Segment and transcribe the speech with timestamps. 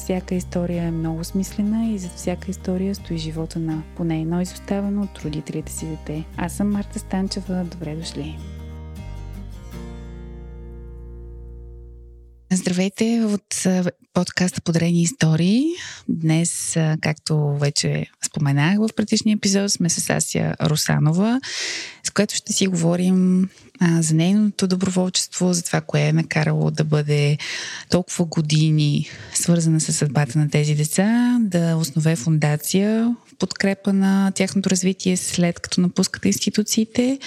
[0.00, 5.02] всяка история е много смислена и зад всяка история стои живота на поне едно изоставено
[5.02, 6.24] от родителите си дете.
[6.36, 7.64] Аз съм Марта Станчева.
[7.64, 8.38] Добре дошли!
[12.52, 13.66] Здравейте от
[14.14, 15.64] подкаста Подарени истории.
[16.08, 21.40] Днес, както вече споменах в предишния епизод, сме с Ася Русанова,
[22.04, 23.48] с която ще си говорим
[23.80, 27.38] а, за нейното доброволчество, за това, кое е накарало да бъде
[27.90, 34.70] толкова години свързана с съдбата на тези деца, да основе фундация в подкрепа на тяхното
[34.70, 37.18] развитие след като напускат институциите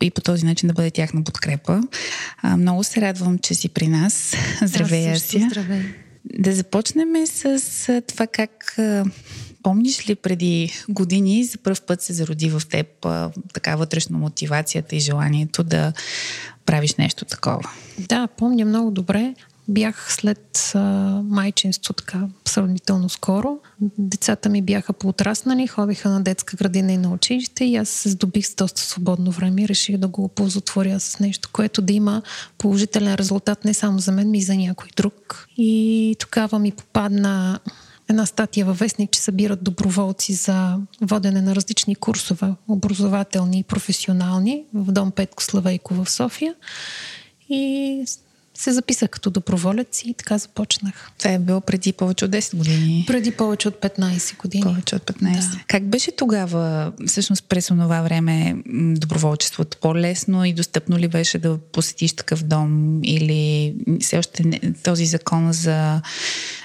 [0.00, 1.82] и по този начин да бъде тяхна подкрепа.
[2.42, 4.34] А, много се радвам, че си при нас.
[4.62, 5.48] Здравей, Асия.
[5.50, 5.82] Здравей.
[6.24, 8.76] Да започнем с това как
[9.64, 14.96] Помниш ли преди години за първ път се зароди в теб а, така вътрешно мотивацията
[14.96, 15.92] и желанието да
[16.66, 17.70] правиш нещо такова?
[17.98, 19.34] Да, помня много добре.
[19.68, 20.80] Бях след а,
[21.24, 23.58] майчинство така сравнително скоро.
[23.98, 28.46] Децата ми бяха поотраснали, ходиха на детска градина и на училище и аз се здобих
[28.46, 32.22] с доста свободно време и реших да го оползотворя с нещо, което да има
[32.58, 35.46] положителен резултат не само за мен, но и за някой друг.
[35.56, 37.60] И тогава ми попадна
[38.08, 44.64] една статия във вестник, че събират доброволци за водене на различни курсове, образователни и професионални,
[44.74, 46.54] в дом Петко Славейко в София.
[47.48, 48.04] И
[48.54, 51.10] се записах като доброволец и така започнах.
[51.18, 53.04] Това е било преди повече от 10 години.
[53.06, 54.62] Преди повече от 15 години.
[54.62, 55.50] Повече от 15.
[55.50, 55.60] Да.
[55.68, 58.56] Как беше тогава, всъщност през това време,
[58.96, 59.76] доброволчеството?
[59.80, 65.52] По-лесно и достъпно ли беше да посетиш такъв дом или все още не, този закон
[65.52, 66.00] за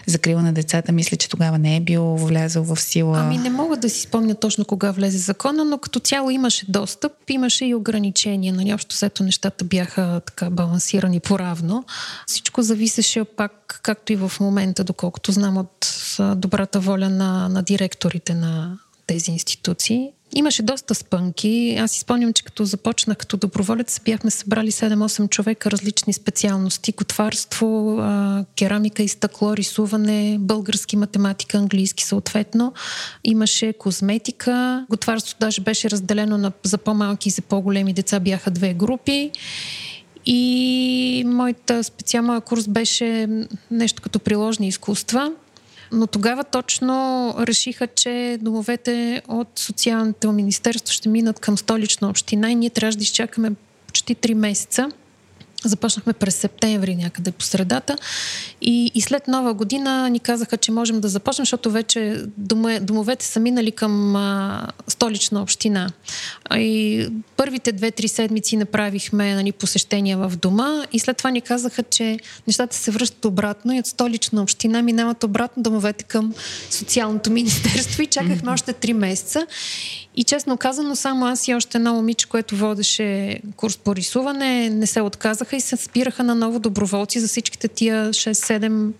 [0.05, 3.19] закрила на децата, мисля, че тогава не е бил влязъл в сила.
[3.19, 7.11] Ами не мога да си спомня точно кога влезе закона, но като цяло имаше достъп,
[7.29, 8.53] имаше и ограничения.
[8.53, 11.78] Нали, общо взето нещата бяха така балансирани по-равно.
[12.27, 15.95] Всичко зависеше пак, както и в момента, доколкото знам от
[16.35, 20.11] добрата воля на, на директорите на тези институции.
[20.35, 21.77] Имаше доста спънки.
[21.79, 26.93] Аз си спомням, че като започнах като доброволец, бяхме събрали 7-8 човека, различни специалности.
[26.93, 28.01] Котварство,
[28.57, 32.73] керамика и стъкло, рисуване, български математика, английски съответно.
[33.23, 34.85] Имаше козметика.
[34.89, 38.19] Готварство даже беше разделено на, за по-малки и за по-големи деца.
[38.19, 39.31] Бяха две групи.
[40.25, 43.27] И моята специална курс беше
[43.71, 45.31] нещо като приложни изкуства.
[45.91, 52.55] Но тогава точно решиха, че домовете от Социалното министерство ще минат към столична община и
[52.55, 53.51] ние трябваше да изчакаме
[53.87, 54.89] почти 3 месеца
[55.65, 57.97] Започнахме през септември някъде по средата
[58.61, 63.25] и, и след нова година ни казаха, че можем да започнем, защото вече доме, домовете
[63.25, 65.89] са минали към а, столична община.
[66.55, 72.19] И първите две-три седмици направихме нали, посещения в дома и след това ни казаха, че
[72.47, 76.33] нещата се връщат обратно и от столична община минават обратно домовете към
[76.69, 79.47] социалното министерство и чакахме още три месеца.
[80.15, 84.87] И честно казано, само аз и още едно момиче, което водеше курс по рисуване, не
[84.87, 85.01] се
[85.49, 88.91] отказаха и се спираха на ново доброволци за всичките тия 6-7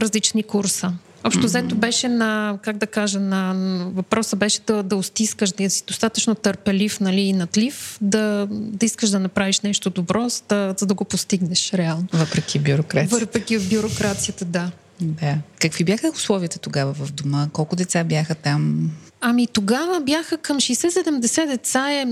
[0.00, 0.92] различни курса.
[1.24, 3.54] Общо взето беше на, как да кажа, на
[3.94, 9.10] въпроса беше да, да устискаш, да си достатъчно търпелив нали, и надлив, да, да искаш
[9.10, 12.06] да направиш нещо добро, за да, за да го постигнеш реално.
[12.12, 13.24] Въпреки бюрокрацията.
[13.24, 14.70] Въпреки бюрокрацията, да.
[15.00, 15.34] Да.
[15.60, 17.48] Какви бяха условията тогава в дома?
[17.52, 18.90] Колко деца бяха там?
[19.20, 22.06] Ами тогава бяха към 60-70 деца, е,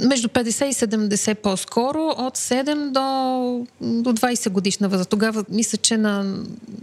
[0.00, 5.10] между 50 и 70 по-скоро, от 7 до, до 20 годишна възраст.
[5.10, 6.24] Тогава мисля, че на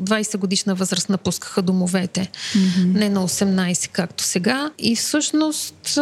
[0.01, 2.93] 20 годишна възраст напускаха домовете, mm-hmm.
[2.93, 4.71] не на 18, както сега.
[4.79, 5.99] И всъщност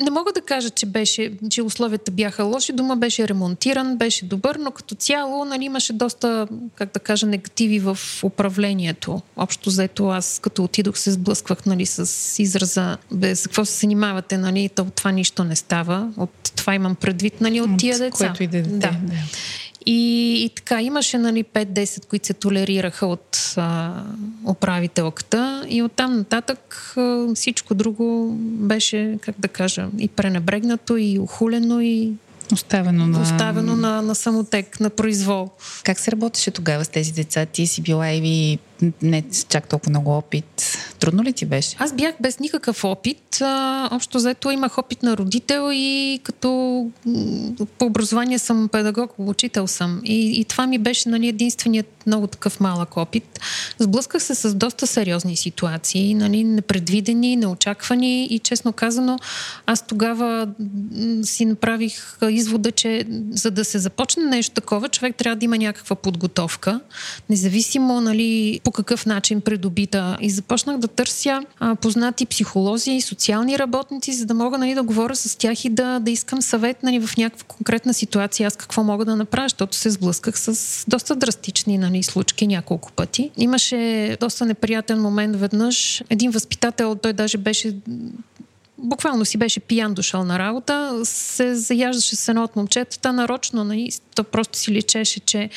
[0.00, 2.72] не мога да кажа, че, беше, че условията бяха лоши.
[2.72, 7.78] Дома беше ремонтиран, беше добър, но като цяло нали, имаше доста, как да кажа, негативи
[7.78, 9.22] в управлението.
[9.36, 14.68] Общо заето аз като отидох се сблъсквах нали, с израза, без какво се занимавате, нали,
[14.68, 16.08] то, това нищо не става.
[16.16, 18.16] От това имам предвид, нали, от тия деца.
[18.16, 18.90] Което и да, да.
[19.86, 23.92] И, и така, имаше нали, 5-10, които се толерираха от а,
[24.46, 31.80] управителката и оттам нататък а, всичко друго беше, как да кажа, и пренебрегнато, и ухулено,
[31.80, 32.12] и
[32.52, 33.22] Оставено на...
[33.22, 35.50] Оставено на, на самотек, на произвол.
[35.84, 37.46] Как се работеше тогава с тези деца?
[37.46, 38.58] Ти си била и ви
[39.02, 40.78] не чак толкова много опит.
[40.98, 41.76] Трудно ли ти беше?
[41.78, 43.40] Аз бях без никакъв опит.
[43.40, 46.48] А, общо заето имах опит на родител и като
[47.78, 50.00] по образование съм педагог, учител съм.
[50.04, 53.40] И, и това ми беше нали, единственият много такъв малък опит.
[53.78, 59.18] Сблъсках се с доста сериозни ситуации, нали, непредвидени, неочаквани и честно казано,
[59.66, 60.48] аз тогава
[61.22, 65.96] си направих извода, че за да се започне нещо такова, човек трябва да има някаква
[65.96, 66.80] подготовка,
[67.30, 70.16] независимо нали, по какъв начин придобита.
[70.20, 74.82] И започнах да търся а, познати психолози и социални работници, за да мога нали, да
[74.82, 78.84] говоря с тях и да, да искам съвет нали, в някаква конкретна ситуация, аз какво
[78.84, 83.30] мога да направя, защото се сблъсках с доста драстични нали, случки няколко пъти.
[83.36, 86.02] Имаше доста неприятен момент веднъж.
[86.10, 87.76] Един възпитател, той даже беше
[88.78, 93.90] буквално си беше пиян дошъл на работа, се заяждаше с едно от момчетата, нарочно, нали,
[94.14, 95.50] то просто си личеше, че,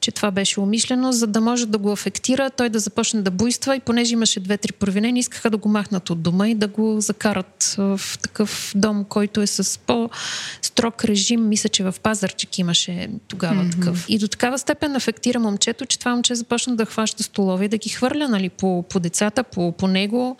[0.00, 3.76] че това беше умишлено, за да може да го афектира, той да започне да буйства
[3.76, 7.74] и понеже имаше две-три провинения, искаха да го махнат от дома и да го закарат
[7.78, 11.48] в такъв дом, който е с по-строг режим.
[11.48, 13.72] Мисля, че в Пазарчик имаше тогава mm-hmm.
[13.72, 14.04] такъв.
[14.08, 17.78] И до такава степен афектира момчето, че това момче започна да хваща столове и да
[17.78, 20.36] ги хвърля нали, по, по децата, по, по него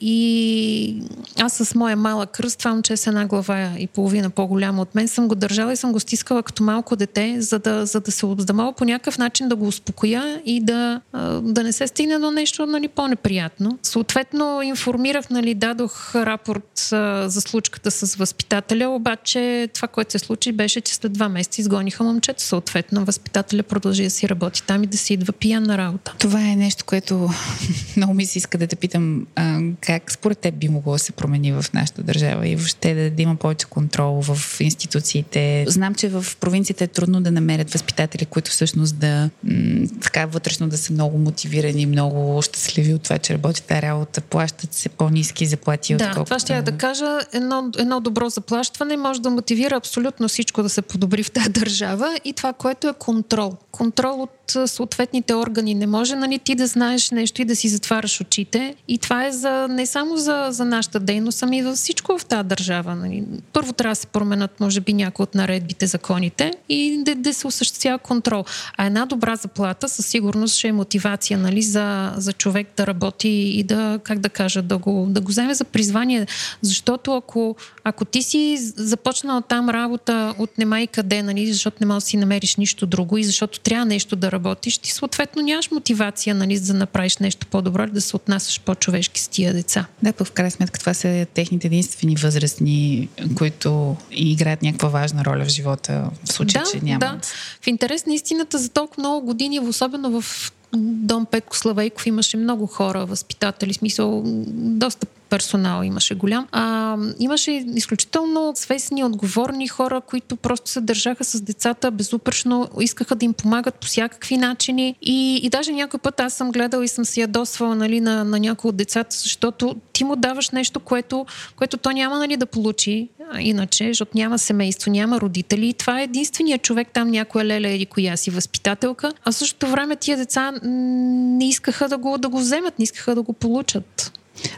[0.00, 1.02] и
[1.40, 5.08] аз с моя малък кръст, това момче с една глава и половина по-голяма от мен,
[5.08, 8.26] съм го държала и съм го стискала като малко дете, за да, за да се
[8.26, 11.00] да по някакъв начин да го успокоя и да,
[11.42, 13.78] да не се стигне до нещо нали, по-неприятно.
[13.82, 20.52] Съответно, информирах, нали, дадох рапорт а, за случката с възпитателя, обаче това, което се случи,
[20.52, 22.42] беше, че след два месеца изгониха момчето.
[22.42, 26.14] Съответно, възпитателя продължи да си работи там и да си идва пиян на работа.
[26.18, 27.30] Това е нещо, което
[27.96, 29.26] много ми се иска да те питам.
[29.36, 33.10] А, как според теб би могло да се промени в нашата държава и въобще да,
[33.10, 35.64] да има повече контрол в институциите?
[35.68, 40.68] Знам, че в провинцията е трудно да намерят възпитатели, които всъщност да м- така вътрешно
[40.68, 45.46] да са много мотивирани, много щастливи от това, че работят тази работа, плащат се по-низки
[45.46, 45.94] заплати.
[45.94, 46.24] Да, отколкото...
[46.24, 47.18] това ще я да кажа.
[47.32, 52.18] Едно, едно добро заплащане може да мотивира абсолютно всичко да се подобри в тази държава
[52.24, 53.56] и това, което е контрол.
[53.70, 55.74] Контрол от съответните органи.
[55.74, 58.74] Не може нали, ти да знаеш нещо и да си затваряш очите.
[58.88, 62.48] И това е за, не само за, за нашата дейност, ами за всичко в тази
[62.48, 62.94] държава.
[62.94, 63.24] Нали.
[63.52, 67.46] Първо трябва да се променят, може би, някои от наредбите, законите и да, да се
[67.46, 68.44] осъществява контрол.
[68.76, 73.28] А една добра заплата със сигурност ще е мотивация нали, за, за човек да работи
[73.28, 76.26] и да, как да кажа, да го, да го вземе за призвание.
[76.62, 81.86] Защото ако, ако ти си започнал там работа от нема и къде, нали, защото не
[81.86, 84.37] можеш да си намериш нищо друго и защото трябва нещо да работиш,
[84.80, 89.20] ти съответно нямаш мотивация нали, за да направиш нещо по-добро или да се отнасяш по-човешки
[89.20, 89.86] с тия деца.
[90.02, 95.48] Да, в крайна сметка това са техните единствени възрастни, които играят някаква важна роля в
[95.48, 97.00] живота, в случай, да, че нямат.
[97.00, 97.20] Да.
[97.60, 102.66] В интерес на истината за толкова много години, особено в Дом Петко Славейков имаше много
[102.66, 104.22] хора, възпитатели, смисъл,
[104.56, 106.46] доста персонал имаше голям.
[106.52, 113.24] А, имаше изключително свестни, отговорни хора, които просто се държаха с децата безупречно, искаха да
[113.24, 114.96] им помагат по всякакви начини.
[115.02, 118.38] И, и даже някой път аз съм гледала и съм се ядосвала нали, на, на
[118.38, 121.26] някои от децата, защото ти му даваш нещо, което,
[121.56, 123.08] което то няма нали, да получи
[123.38, 125.72] иначе, защото няма семейство, няма родители.
[125.72, 129.12] Това е единствения човек там, някоя леля или коя си възпитателка.
[129.24, 133.14] А в същото време тия деца не искаха да го, да го вземат, не искаха
[133.14, 133.97] да го получат.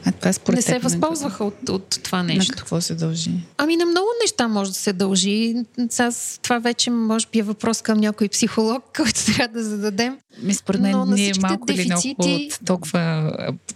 [0.04, 2.52] А това според не се възползваха от, от това нещо.
[2.52, 3.30] На какво се дължи?
[3.58, 5.54] Ами на много неща може да се дължи.
[5.90, 6.10] Сега,
[6.42, 10.18] това вече може би е въпрос към някой психолог, който трябва да зададем.
[10.42, 12.08] Ми според мен ние малко дефицити...
[12.18, 13.32] или много от толкова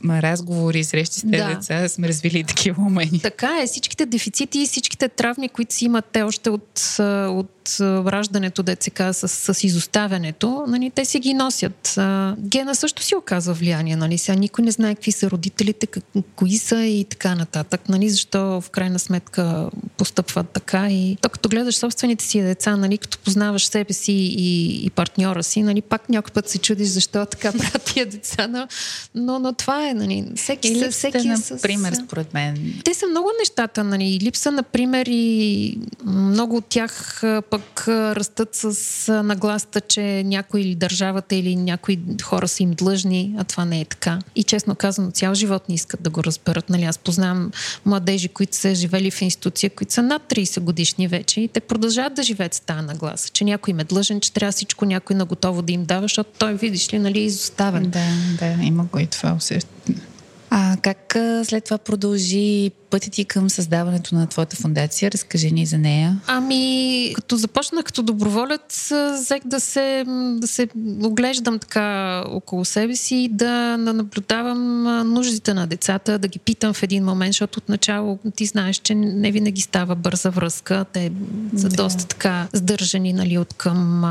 [0.09, 1.55] разговори и срещи с тези да.
[1.55, 3.21] деца сме развили такива умения.
[3.23, 3.67] Така е.
[3.67, 6.97] Всичките дефицити и всичките травми, които си имат те още от,
[7.29, 11.99] от раждането, деца с, с изоставянето, нали, те си ги носят.
[12.39, 13.97] Гена също си оказва влияние.
[13.97, 14.19] Нали?
[14.19, 16.05] Сега никой не знае какви са родителите, как,
[16.37, 17.89] кои са и така нататък.
[17.89, 18.09] Нали?
[18.09, 20.91] Защо в крайна сметка постъпват така.
[20.91, 25.43] И то като гледаш собствените си деца, нали, като познаваш себе си и, и партньора
[25.43, 28.47] си, нали, пак някой път се чудиш защо така правят тия деца.
[28.47, 28.67] Но,
[29.15, 29.95] но, но това е.
[29.95, 31.63] Нали, всеки, и всеки на с...
[31.63, 32.75] пример, според мен.
[32.85, 33.85] Те са много нещата.
[33.85, 34.19] Нали.
[34.23, 37.23] Липса, например, и много от тях
[37.55, 43.45] пък растат с нагласта, че някой или държавата или някои хора са им длъжни, а
[43.45, 44.19] това не е така.
[44.37, 46.71] И честно казано, цял живот не искат да го разберат.
[46.71, 46.85] Нали?
[46.85, 47.51] Аз познавам
[47.85, 52.15] младежи, които са живели в институция, които са над 30 годишни вече и те продължават
[52.15, 55.63] да живеят с тази нагласа, че някой им е длъжен, че трябва всичко някой наготово
[55.63, 57.91] да им дава, защото той, видиш ли, нали, е изоставен.
[57.91, 58.07] Да,
[58.39, 60.14] да, има го и това усещане.
[60.57, 65.11] А как след това продължи пътя ти към създаването на твоята фундация?
[65.11, 66.21] Разкажи ни за нея.
[66.27, 70.05] Ами, като започнах като доброволец, взех да се,
[70.39, 70.69] да се
[71.03, 74.83] оглеждам така около себе си и да, да наблюдавам
[75.13, 79.31] нуждите на децата, да ги питам в един момент, защото отначало ти знаеш, че не
[79.31, 80.85] винаги става бърза връзка.
[80.93, 81.13] Те
[81.57, 81.77] са да.
[81.77, 84.05] доста така сдържани, нали, от към,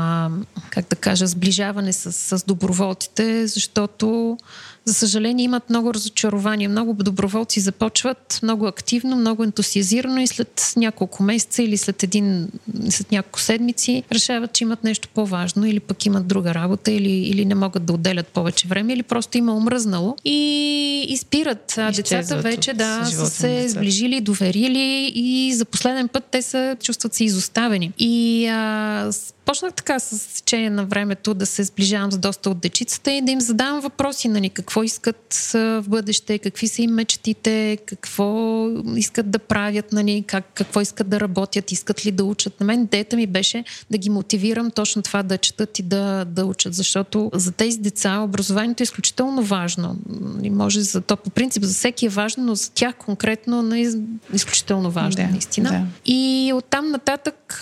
[0.70, 4.38] как да кажа, сближаване с, с доброволците, защото
[4.84, 6.68] за съжаление имат много разочарования.
[6.68, 12.48] Много доброволци започват много активно, много ентусиазирано и след няколко месеца или след един,
[12.90, 17.44] след няколко седмици решават, че имат нещо по-важно или пък имат друга работа или, или
[17.44, 21.74] не могат да отделят повече време или просто има омръзнало и изпират.
[21.78, 27.14] А децата вече да са се сближили, доверили и за последен път те се чувстват
[27.14, 27.92] се изоставени.
[27.98, 29.10] И а,
[29.44, 33.32] Почнах така с течение на времето да се сближавам с доста от дечицата и да
[33.32, 39.38] им задавам въпроси, нали, какво искат в бъдеще, какви са им мечтите, какво искат да
[39.38, 42.60] правят, нали, как, какво искат да работят, искат ли да учат.
[42.60, 46.44] На мен дета ми беше да ги мотивирам точно това да четат и да, да
[46.44, 49.96] учат, защото за тези деца образованието е изключително важно.
[50.20, 53.80] Нали, може за то по принцип за всеки е важно, но за тях конкретно не
[53.80, 53.86] е
[54.32, 55.70] изключително важно, да, наистина.
[55.70, 55.82] Да.
[56.04, 57.56] И оттам нататък,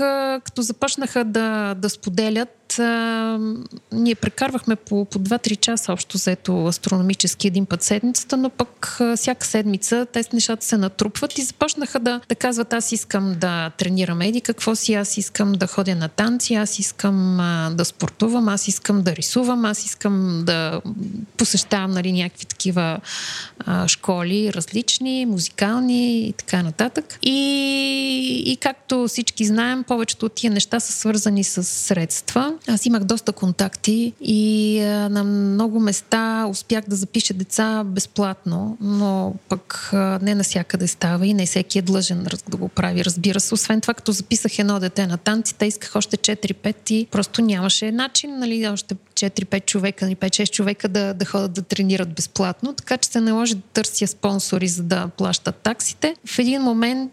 [0.45, 3.39] като започнаха да да споделят а,
[3.93, 9.17] ние прекарвахме по, по 2-3 часа общо взето астрономически един път седмицата, но пък а,
[9.17, 14.21] всяка седмица те нещата се натрупват и започнаха да, да казват аз искам да тренирам
[14.21, 18.69] еди какво си, аз искам да ходя на танци, аз искам а, да спортувам, аз
[18.69, 20.81] искам да рисувам, аз искам да
[21.37, 23.01] посещавам нали, някакви такива
[23.59, 27.19] а, школи различни, музикални и така нататък.
[27.23, 32.55] И, и както всички знаем, повечето от тия неща са свързани с средства.
[32.69, 39.35] Аз имах доста контакти и а, на много места успях да запиша деца безплатно, но
[39.49, 43.55] пък а, не навсякъде става и не всеки е длъжен да го прави, разбира се.
[43.55, 48.39] Освен това, като записах едно дете на танците, исках още 4-5 и просто нямаше начин,
[48.39, 53.09] нали, още 4-5 човека, 5-6 нали, човека да, да ходят да тренират безплатно, така че
[53.09, 56.15] се наложи да търся спонсори, за да плащат таксите.
[56.27, 57.13] В един момент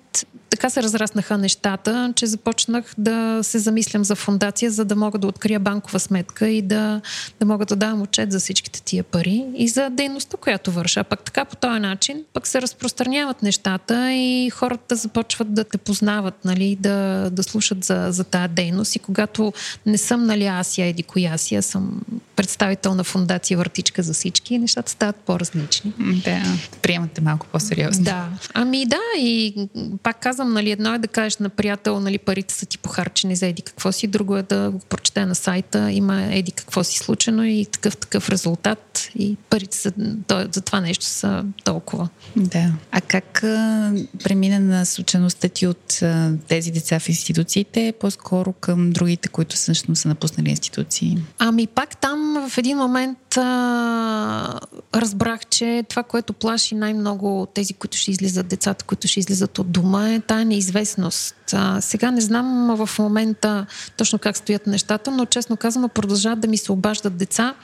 [0.50, 5.28] така се разраснаха нещата, че започнах да се замислям за фундация, за да мога да
[5.28, 7.02] открия банкова сметка и да,
[7.40, 11.04] да мога да давам отчет за всичките тия пари и за дейността, която върша.
[11.04, 16.46] Пък така по този начин пък се разпространяват нещата и хората започват да те познават,
[16.46, 18.96] нали, да, да слушат за, за тази дейност.
[18.96, 19.54] И когато
[19.86, 22.02] не съм, нали, аз я еди коя си, аз съм
[22.36, 25.94] представител на фундация Въртичка за всички, нещата стават по-различни.
[26.24, 26.44] Да,
[26.82, 28.04] приемате малко по-сериозно.
[28.04, 28.28] Да.
[28.54, 29.70] Ами да, и
[30.10, 33.48] пак казвам, нали, едно е да кажеш на приятел, нали, парите са ти похарчени за
[33.48, 37.44] еди какво си, друго е да го прочете на сайта, има еди какво си случено
[37.44, 39.94] и такъв такъв резултат и парите са,
[40.52, 42.10] за това нещо са толкова.
[42.36, 42.74] Да.
[42.92, 48.92] А как а, премина на случайността ти от а, тези деца в институциите, по-скоро към
[48.92, 51.18] другите, които всъщност са напуснали институции?
[51.40, 54.60] Ами пак там в един момент а,
[54.96, 59.72] разбрах, че това, което плаши най-много тези, които ще излизат, децата, които ще излизат от
[59.72, 61.36] дома, е тая неизвестност.
[61.54, 63.66] А, сега не знам в момента
[63.98, 67.56] точно как стоят нещата, но честно казано продължават да ми се обаждат деца,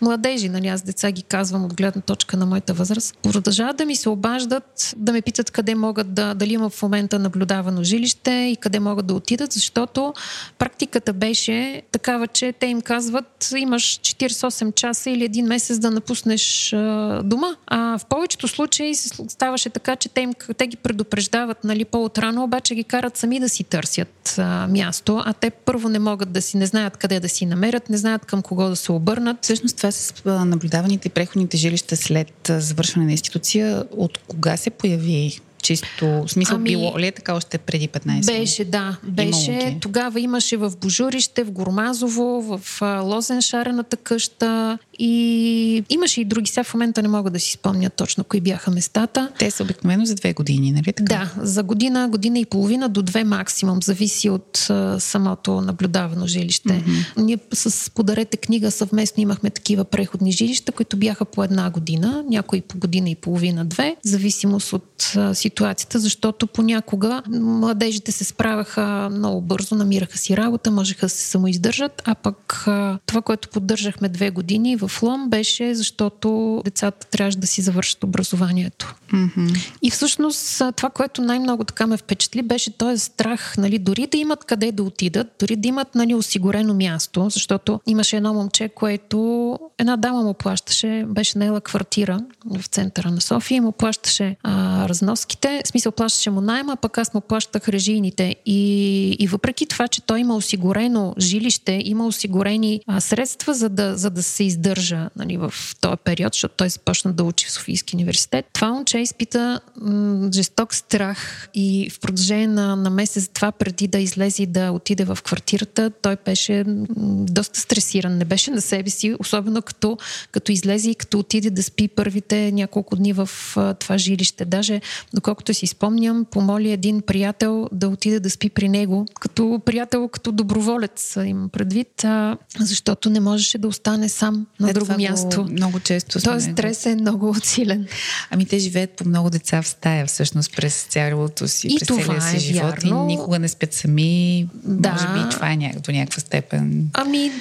[0.00, 3.96] младежи, нали аз деца ги казвам от гледна точка на моята възраст, продължават да ми
[3.96, 8.56] се обаждат, да ме питат къде могат да, дали има в момента наблюдавано жилище и
[8.56, 10.14] къде могат да отидат, защото
[10.58, 16.72] практиката беше такава, че те им казват, имаш 48 часа или един месец да напуснеш
[16.72, 17.46] а, дома.
[17.66, 18.94] А в повечето случаи
[19.28, 23.48] ставаше така, че те, им, те ги предупреждават нали, по-отрано, обаче ги карат сами да
[23.48, 27.28] си търсят а, място, а те първо не могат да си, не знаят къде да
[27.28, 29.36] си намерят, не знаят към кого да се обърнат.
[29.42, 36.24] Всъщност това с наблюдаваните преходните жилища след завършване на институция, от кога се появи чисто,
[36.28, 38.96] смисъл ами, било ли е така още преди 15 Беше, да.
[39.02, 39.52] Беше.
[39.52, 46.50] Имало, Тогава имаше в Божурище, в Гормазово, в Лозен шарената къща и имаше и други.
[46.50, 49.28] Сега в момента не мога да си спомня точно кои бяха местата.
[49.38, 51.02] Те са обикновено за две години, нали така?
[51.02, 53.82] Да, за година, година и половина до две максимум.
[53.82, 56.68] Зависи от а, самото наблюдавано жилище.
[56.68, 57.22] Mm-hmm.
[57.22, 62.60] Ние с Подарете книга съвместно имахме такива преходни жилища, които бяха по една година, някои
[62.60, 69.08] по година и половина, две, зависимост от а, ситуацията ситуацията, защото понякога младежите се справяха
[69.12, 72.64] много бързо, намираха си работа, можеха да се самоиздържат, а пък
[73.06, 78.94] това, което поддържахме две години в Лом, беше защото децата трябваше да си завършат образованието.
[79.14, 79.72] Mm-hmm.
[79.82, 84.44] И всъщност това, което най-много така ме впечатли, беше този страх, нали, дори да имат
[84.44, 89.96] къде да отидат, дори да имат нали, осигурено място, защото имаше едно момче, което една
[89.96, 95.68] дама му плащаше, беше наела квартира в центъра на София му плащаше а, разноските, в
[95.68, 98.36] смисъл плащаше му найма, пък аз му плащах режийните.
[98.46, 103.96] И, и въпреки това, че той има осигурено жилище, има осигурени а, средства, за да,
[103.96, 107.96] за да се издържа нали, в този период, защото той започна да учи в Софийски
[107.96, 113.88] университет, това момче изпита м- жесток страх и в продължение на, на месец това преди
[113.88, 116.86] да излезе и да отиде в квартирата, той беше м-
[117.30, 119.98] доста стресиран, не беше на себе си, особено като,
[120.32, 124.44] като излезе и като отиде да спи първите няколко дни в а, това жилище.
[124.44, 124.80] Даже,
[125.14, 130.32] доколкото си спомням, помоли един приятел да отиде да спи при него, като приятел, като
[130.32, 135.46] доброволец им предвид, а, защото не можеше да остане сам на е, друго място.
[135.50, 136.22] Много често.
[136.22, 137.86] Тоест стрес е много силен.
[138.30, 142.22] Ами те живеят по много деца в стая, всъщност, през цялото си, и през целия
[142.22, 143.02] си е живот вярно.
[143.02, 144.48] и никога не спят сами.
[144.54, 144.92] Да.
[144.92, 145.70] Може би и това е ня...
[145.86, 146.90] до някаква степен.
[146.92, 147.32] Ами,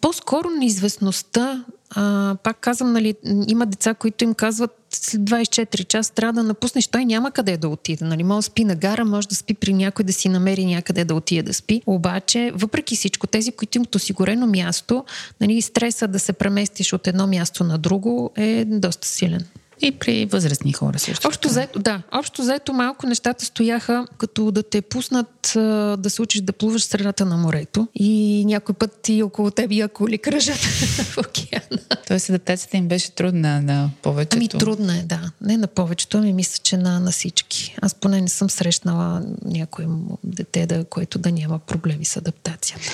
[0.00, 3.14] по-скоро неизвестността а, пак казвам, нали,
[3.48, 7.68] има деца, които им казват след 24 часа трябва да напуснеш, той няма къде да
[7.68, 8.04] отиде.
[8.04, 8.24] Нали?
[8.24, 11.14] Може да спи на гара, може да спи при някой да си намери някъде да
[11.14, 11.82] отиде да спи.
[11.86, 15.04] Обаче, въпреки всичко, тези, които имат осигурено място,
[15.40, 19.44] нали, стреса да се преместиш от едно място на друго е доста силен.
[19.82, 21.28] И при възрастни хора също.
[21.28, 22.02] Общо заето, да.
[22.12, 25.52] Общо заето малко нещата стояха като да те пуснат
[25.98, 29.80] да се учиш да плуваш средата на морето и някой път ти около теб и
[29.80, 31.82] акули кръжат в океана.
[32.08, 34.36] Тоест адаптацията им беше трудна на повечето.
[34.36, 35.30] Ами трудна е, да.
[35.40, 37.76] Не на повечето, ами мисля, че на, на всички.
[37.82, 39.86] Аз поне не съм срещнала някой
[40.24, 42.90] дете, да, което да няма проблеми с адаптацията.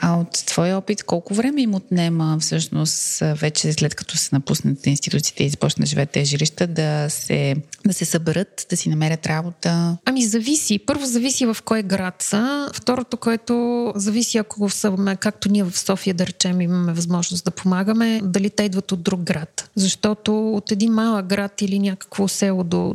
[0.00, 5.44] А от твой опит, колко време им отнема всъщност вече след като се напуснат институциите
[5.44, 9.96] и започнат да живеете жилища да се, да се съберат, да си намерят работа?
[10.04, 10.78] Ами зависи.
[10.78, 12.70] Първо зависи в кой град са.
[12.74, 18.20] Второто, което зависи ако са, както ние в София, да речем, имаме възможност да помагаме,
[18.24, 19.70] дали те идват от друг град.
[19.76, 22.94] Защото от един малък град или някакво село до,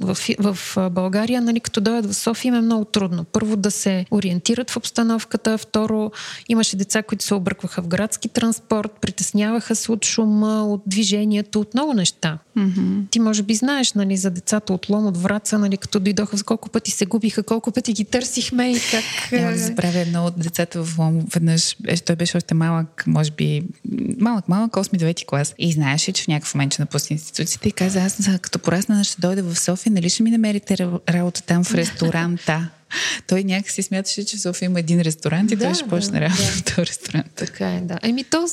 [0.00, 3.24] в, в България, нали, като дойдат в София, им е много трудно.
[3.24, 6.10] Първо да се ориентират в обстановката, второ
[6.48, 11.74] имаше деца, които се объркваха в градски транспорт, притесняваха се от шума, от движението, от
[11.74, 12.38] много неща.
[12.58, 13.10] Mm-hmm.
[13.10, 16.42] Ти може би знаеш нали, за децата от Лом, от Враца, нали, като дойдоха, с
[16.42, 19.32] колко пъти се губиха, колко пъти ги търсихме и как...
[19.32, 21.20] Няма да забравя едно от децата в Лом.
[21.34, 21.76] Веднъж,
[22.06, 23.62] той беше още малък, може би
[24.20, 25.54] малък, малък, 8-9 клас.
[25.58, 29.20] И знаеше, че в някакъв момент ще напусне институцията и каза, аз като порасна ще
[29.20, 30.76] дойда в София, нали ще ми намерите
[31.08, 32.68] работа там в ресторанта?
[33.26, 36.24] Той някакси смяташе, че в София има един ресторант и да, той ще почне да,
[36.24, 36.50] работа да.
[36.50, 37.32] в този ресторант.
[37.36, 37.98] Така е, да.
[38.02, 38.46] Еми, то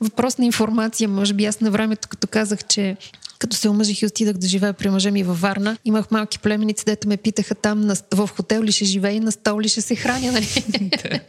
[0.00, 2.96] въпрос на информация, може би аз на времето, като казах, че
[3.42, 6.84] като се омъжих и отидах да живея при мъжа ми във Варна, имах малки племеници,
[6.84, 9.80] дето ме питаха там на, в хотел ли ще живее и на стол ли ще
[9.80, 10.32] се храня.
[10.32, 10.48] Нали?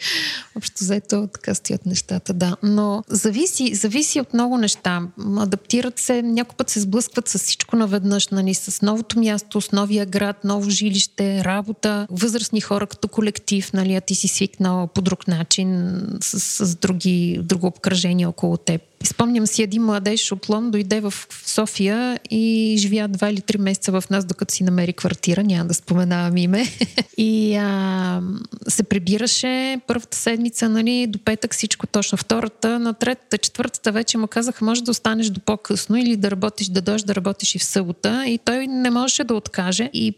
[0.57, 2.57] Общо заето така стоят нещата, да.
[2.63, 5.01] Но зависи, зависи от много неща.
[5.37, 8.53] Адаптират се, някой път се сблъскват с всичко наведнъж, нали?
[8.53, 13.95] с новото място, с новия град, ново жилище, работа, възрастни хора като колектив, нали?
[13.95, 18.81] а ти си свикнал по друг начин, с, с други, друго обкръжение около теб.
[19.03, 21.13] Спомням си един младеж от Лон дойде в
[21.45, 25.73] София и живя два или три месеца в нас, докато си намери квартира, няма да
[25.73, 26.65] споменавам име.
[27.17, 28.21] и а,
[28.67, 32.17] се прибираше първата седмица, нали, до петък всичко точно.
[32.17, 36.67] Втората, на третата, четвъртата вече му казаха, може да останеш до по-късно или да работиш,
[36.67, 38.25] да дойдеш да работиш и в събота.
[38.27, 39.89] И той не можеше да откаже.
[39.93, 40.13] И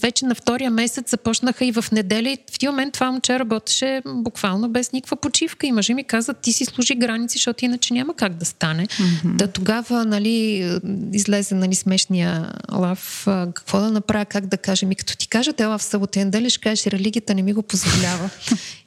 [0.00, 2.30] вече на втория месец започнаха и в неделя.
[2.30, 5.66] И в един момент това момче работеше буквално без никаква почивка.
[5.66, 8.86] И мъжи ми каза, ти си служи граници, защото иначе няма как да стане.
[8.86, 9.36] Mm-hmm.
[9.36, 10.70] Да тогава, нали,
[11.12, 13.22] излезе, нали, смешния лав,
[13.54, 14.86] какво да направя, как да кажа.
[14.86, 17.62] Ми като ти кажа, ела в събота и неделя, ще кажеш, религията не ми го
[17.70, 18.30] позволява.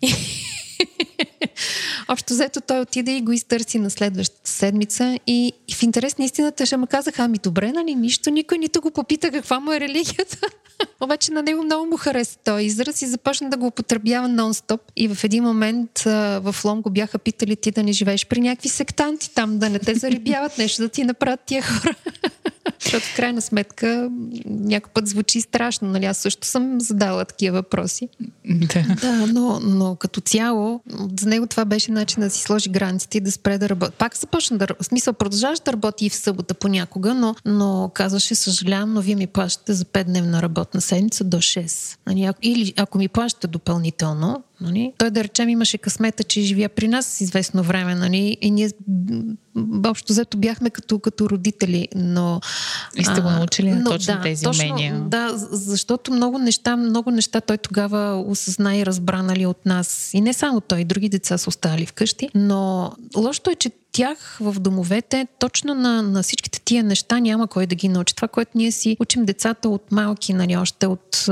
[2.08, 6.25] Общо взето той отиде и го изтърси на следващата седмица и, и в интерес на
[6.25, 9.79] истината ще му казаха, ами добре, нали, нищо, никой нито го попита каква му е
[9.79, 10.38] религията.
[11.01, 14.79] Обаче на него много му хареса този израз и започна да го употребява нон-стоп.
[14.95, 18.41] И в един момент а, в Лом го бяха питали ти да не живееш при
[18.41, 21.95] някакви сектанти там, да не те зарибяват нещо, да ти направят тия хора.
[22.79, 24.10] Защото в крайна сметка
[24.45, 26.06] някой път звучи страшно, нали?
[26.06, 28.10] Аз също съм задала такива въпроси.
[28.45, 28.95] Да.
[29.01, 30.82] Да, но, но като цяло,
[31.19, 33.91] за него това беше начин да си сложи границите и да спре да работи.
[33.98, 38.36] Пак започна да в смисъл, продължаваш да работи и в събота понякога, но, но казваше,
[38.36, 41.98] съжалявам, но вие ми плащате за 5-дневна работна седмица до 6.
[42.08, 42.30] Нали?
[42.41, 44.94] Или ако ми плащате допълнително, Нали?
[44.98, 47.96] Той, да речем, имаше късмета, че живя при нас известно време.
[47.96, 48.38] Нали?
[48.42, 48.70] И ние
[49.86, 52.42] общо взето бяхме като, като родители, но...
[52.96, 55.00] И сте го научили на точно да, тези точно, умения.
[55.00, 60.13] Да, защото много неща, много неща той тогава осъзна и разбра нали, от нас.
[60.13, 62.30] И не само той, други деца са оставали вкъщи.
[62.36, 67.65] Но лошото е, че тях в домовете, точно на, на всичките тия неща няма кой
[67.65, 68.15] да ги научи.
[68.15, 71.29] Това, което ние си учим децата от малки, нали, още от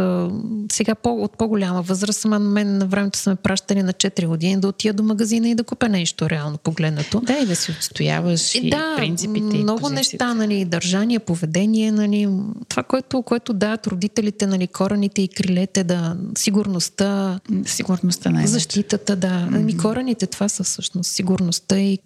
[0.71, 2.19] сега по, от по-голяма възраст.
[2.19, 5.49] Сама на мен на времето са ме пращали на 4 години да отида до магазина
[5.49, 7.21] и да купя нещо реално погледнато.
[7.21, 9.57] Да, и да си отстояваш и да, принципите.
[9.57, 12.29] много и неща, нали, държание, поведение, нали,
[12.69, 19.27] това, което, което дават родителите, нали, корените и крилете, да, сигурността, сигурността най защитата, да.
[19.27, 19.55] Mm-hmm.
[19.55, 21.97] Ами корените, това са всъщност сигурността и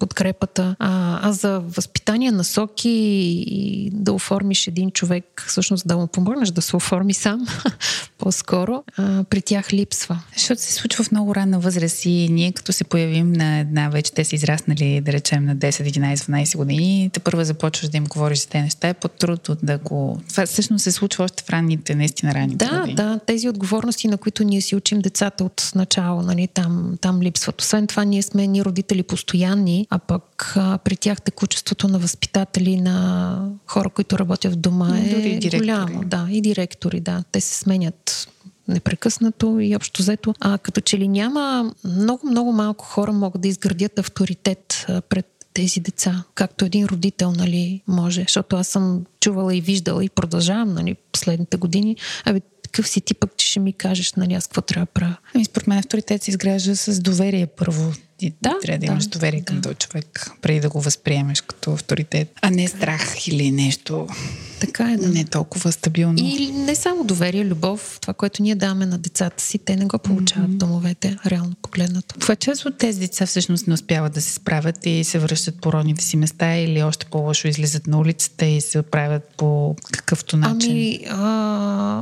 [0.46, 0.76] подкрепата.
[0.78, 2.90] А, а за възпитание, насоки
[3.46, 7.46] и да оформиш един човек, всъщност да му помогнеш да се оформи сам,
[8.18, 10.18] по-скоро, а, при тях липсва.
[10.36, 14.12] Защото се случва в много ранна възраст и ние като се появим на една, вече
[14.12, 18.04] те са израснали, да речем, на 10, 11, 12 години, те първо започваш да им
[18.04, 20.20] говориш за тези неща, е по-трудно да го...
[20.28, 22.94] Това всъщност се случва още в ранните, наистина ранните Да, години.
[22.94, 27.60] да, тези отговорности, на които ние си учим децата от начало, нали, там, там липсват.
[27.60, 32.80] Освен това, ние сме ни родители постоянни, а пък а, при тях текучеството на възпитатели,
[32.80, 36.04] на хора, които работят в дома е Дори и голямо.
[36.04, 37.24] Да, и директори, да.
[37.32, 38.28] Те се сменят
[38.68, 40.34] непрекъснато и общо взето.
[40.40, 45.26] А като че ли няма, много, много малко хора могат да изградят авторитет а, пред
[45.54, 48.20] тези деца, както един родител, нали, може.
[48.20, 51.96] Защото аз съм чувала и виждала и продължавам, нали, последните години.
[52.24, 55.16] Абе, такъв си ти пък, че ще ми кажеш, нали, аз какво трябва да правя.
[55.34, 57.92] Ами, според мен авторитет се изгражда с доверие първо.
[58.20, 59.62] И Да, трябва да да, имаш доверие към да.
[59.62, 64.06] този човек, преди да го възприемеш като авторитет, а не страх или нещо
[64.60, 65.08] Така е, да.
[65.08, 66.14] не толкова стабилно.
[66.18, 69.98] И не само доверие, любов, това, което ние даваме на децата си, те не го
[69.98, 72.14] получават в домовете, реално погледнато.
[72.14, 75.72] Каква част от тези деца всъщност не успяват да се справят и се връщат по
[75.72, 80.70] родните си места или още по-лошо излизат на улицата и се отправят по какъвто начин?
[80.70, 81.16] Ами, а,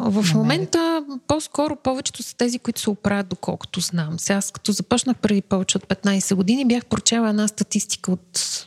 [0.04, 0.34] в Намерят.
[0.34, 4.18] момента по-скоро повечето са тези, които се оправят, доколкото знам.
[4.18, 6.03] Сега, като започнах преди повече от 15
[6.34, 8.66] години, бях прочела една статистика от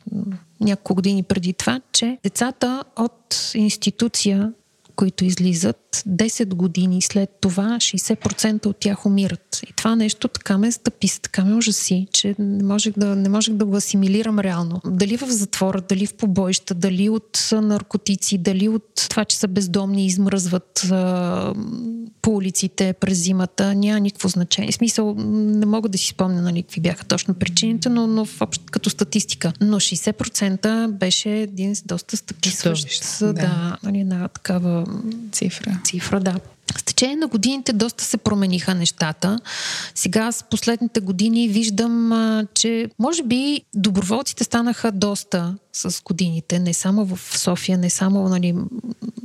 [0.62, 4.54] няколко години преди това, че децата от институция
[4.98, 9.62] които излизат, 10 години след това 60% от тях умират.
[9.70, 13.54] И това нещо така ме стъпи, така ме ужаси, че не можех да, не можех
[13.54, 14.82] да го асимилирам реално.
[14.86, 20.04] Дали в затвора, дали в побоища, дали от наркотици, дали от това, че са бездомни
[20.04, 21.54] и измръзват а,
[22.22, 24.72] по улиците през зимата, няма никакво значение.
[24.72, 28.42] В смисъл, не мога да си спомня нали, какви бяха точно причините, но, но в
[28.42, 29.54] общ, като статистика.
[29.62, 33.20] Но 60% беше един доста стъписващ.
[33.20, 33.34] Да.
[33.34, 34.86] да нали, една такава
[35.32, 35.80] Цифра.
[35.88, 36.36] Цифра, да.
[36.78, 39.40] С течение на годините доста се промениха нещата.
[39.96, 47.06] Сега с последните години виждам, че може би доброволците станаха доста с годините, не само
[47.06, 48.56] в София, не само нали,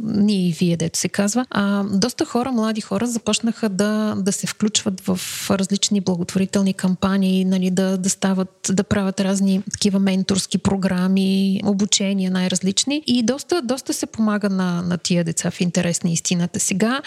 [0.02, 1.46] ние и вие, дето се казва.
[1.50, 7.70] А, доста хора, млади хора, започнаха да, да се включват в различни благотворителни кампании, нали,
[7.70, 13.02] да, да стават, да правят разни такива менторски програми, обучения най-различни.
[13.06, 16.60] И доста, доста се помага на, на тия деца в интерес на истината.
[16.60, 17.02] Сега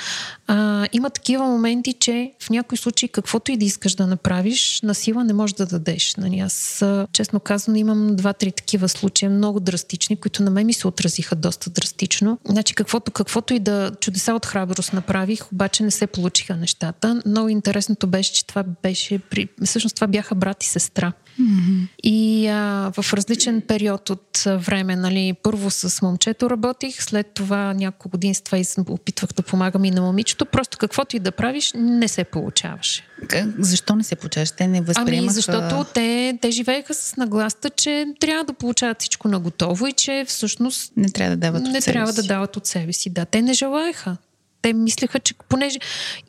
[0.48, 4.96] а, има такива моменти, че в някои случаи каквото и да искаш да направиш, на
[4.96, 6.16] сила не можеш да дадеш.
[6.16, 10.88] Нали, аз, честно казано, имам два-три такива случая, много драстични, които на мен ми се
[10.88, 12.40] отразиха доста драстично.
[12.46, 17.22] Значи, каквото, каквото и да чудеса от храброст направих, обаче не се получиха нещата.
[17.26, 19.48] Много интересното беше, че това беше, при...
[19.66, 21.14] всъщност това бяха брат и сестра.
[21.42, 21.88] Mm-hmm.
[22.04, 28.10] И а, в различен период от време, нали, първо с момчето работих, след това няколко
[28.10, 30.46] години с това и опитвах да помагам и на момичето.
[30.46, 33.04] Просто каквото и да правиш, не се получаваше.
[33.60, 34.52] Защо не се получаваш?
[34.52, 35.18] Те не възприемаха...
[35.18, 39.94] Ами, защото те, те живееха с нагласта, че трябва да получават всичко на готово и
[39.94, 42.22] че всъщност Не трябва да дават не от себе трябва си.
[42.22, 43.10] да дават от себе си.
[43.10, 44.18] Да, те не желаеха.
[44.62, 45.80] Те мислеха, че понеже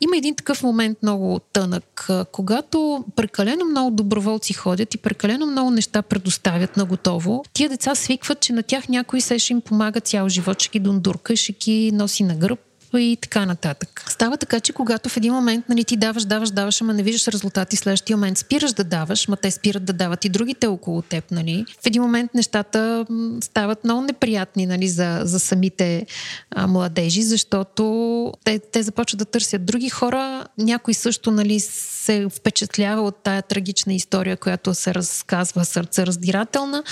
[0.01, 6.01] има един такъв момент много тънък, когато прекалено много доброволци ходят и прекалено много неща
[6.01, 10.29] предоставят на готово, тия деца свикват, че на тях някой се ще им помага цял
[10.29, 12.59] живот, ще ги дундурка, ще ги носи на гръб
[12.93, 14.05] и така нататък.
[14.09, 17.27] Става така, че когато в един момент нали, ти даваш, даваш, даваш, ама не виждаш
[17.27, 21.31] резултати, следващия момент спираш да даваш, ма те спират да дават и другите около теб.
[21.31, 21.65] Нали.
[21.81, 23.05] В един момент нещата
[23.43, 26.05] стават много неприятни нали, за, за самите
[26.51, 30.47] а, младежи, защото те, те започват да търсят други хора.
[30.57, 31.59] Някой също нали,
[32.07, 36.83] се впечатлява от тая трагична история, която се разказва сърце раздирателна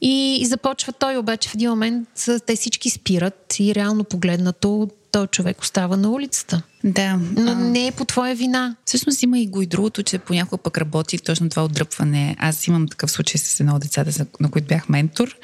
[0.00, 2.08] и, и започва той обаче в един момент
[2.46, 6.62] те всички спират и реално погледнато той човек остава на улицата.
[6.84, 7.20] Да.
[7.36, 7.54] Но а...
[7.54, 8.76] не е по твоя вина.
[8.84, 12.36] Всъщност има и го и другото, че понякога пък работи точно това отдръпване.
[12.38, 15.36] Аз имам такъв случай с едно от децата, на които бях ментор,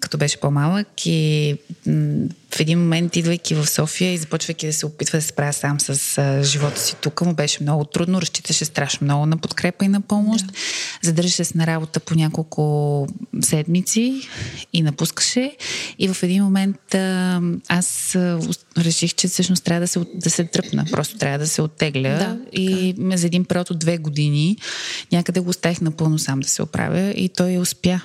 [0.00, 1.56] като беше по-малък и
[2.54, 5.80] в един момент, идвайки в София и започвайки да се опитва да се справя сам
[5.80, 9.88] с а, живота си тук, му беше много трудно, разчиташе страшно много на подкрепа и
[9.88, 10.46] на помощ.
[10.46, 10.52] Да.
[11.02, 13.06] Задържаше се на работа по няколко
[13.42, 14.28] седмици
[14.72, 15.56] и напускаше.
[15.98, 18.40] И в един момент а, аз а,
[18.78, 22.08] реших, че всъщност трябва да се, да се тръпна, просто трябва да се оттегля.
[22.08, 24.56] Да, и ме за един период от две години
[25.12, 28.00] някъде го оставих напълно сам да се оправя и той успя.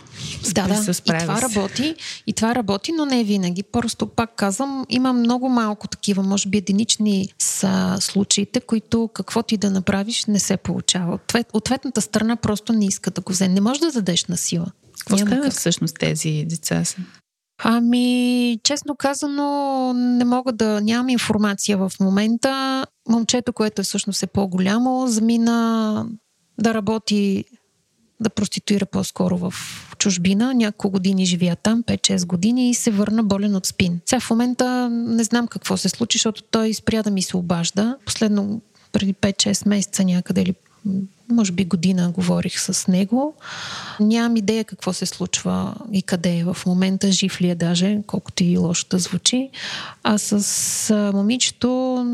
[0.53, 0.93] Да, да.
[0.93, 1.95] Се и това работи,
[2.27, 3.63] и това работи, но не винаги.
[3.63, 9.57] Просто пак казвам, има много малко такива, може би единични са случаите, които какво ти
[9.57, 11.19] да направиш не се получава.
[11.53, 13.47] Ответната страна просто не иска да го взе.
[13.47, 14.65] Не може да дадеш на сила.
[14.99, 16.85] Какво стават всъщност тези деца?
[16.85, 16.97] Са?
[17.63, 22.85] Ами, честно казано, не мога да нямам информация в момента.
[23.09, 26.05] Момчето, което е всъщност е по-голямо, замина
[26.59, 27.45] да работи,
[28.19, 29.53] да проституира по-скоро в
[29.97, 30.53] чужбина.
[30.53, 33.99] Няколко години живя там, 5-6 години и се върна болен от спин.
[34.05, 37.97] Сега в момента не знам какво се случи, защото той спря да ми се обажда.
[38.05, 40.53] Последно преди 5-6 месеца някъде или
[41.29, 43.35] може би година говорих с него.
[43.99, 48.43] Нямам идея какво се случва и къде е в момента, жив ли е даже, колкото
[48.43, 49.49] и лошо да звучи.
[50.03, 52.05] А с момичето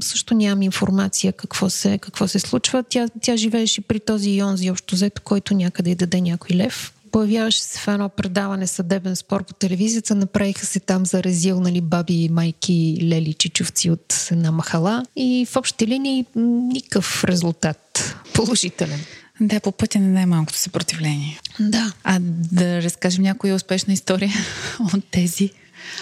[0.00, 2.84] също нямам информация какво се, какво се случва.
[2.88, 7.62] Тя, тя живееше при този и онзи общо взето, който някъде даде някой лев появяваше
[7.62, 12.28] се в едно предаване съдебен спор по телевизията, направиха се там за резил, нали, баби,
[12.32, 19.00] майки, лели, чичовци от една махала и в общи линии никакъв резултат положителен.
[19.40, 21.40] Да, по пътя на най-малкото съпротивление.
[21.60, 21.92] Да.
[22.04, 24.32] А да разкажем някоя успешна история
[24.94, 25.50] от тези?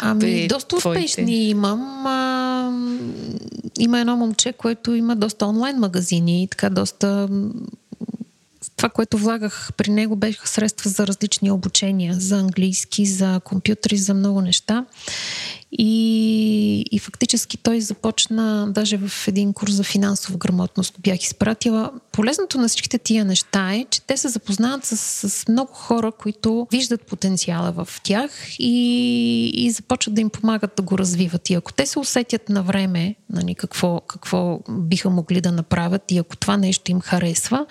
[0.01, 1.05] Ами, доста твоите.
[1.05, 2.07] успешни имам.
[2.07, 2.73] А,
[3.79, 7.29] има едно момче, което има доста онлайн магазини и така доста
[8.77, 14.15] това, което влагах при него, бяха средства за различни обучения, за английски, за компютри, за
[14.15, 14.85] много неща.
[15.79, 21.91] И, и фактически той започна, даже в един курс за финансова грамотност го бях изпратила.
[22.13, 24.97] Полезното на всичките тия неща е, че те се запознават с,
[25.29, 30.83] с много хора, които виждат потенциала в тях и, и започват да им помагат да
[30.83, 31.51] го развиват.
[31.51, 36.19] И ако те се усетят на време, нали, какво, какво биха могли да направят и
[36.19, 37.67] ако това нещо им харесва,